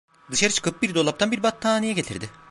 [0.31, 2.29] Dışarı çıkıp bir dolaptan bir battaniye getirdi.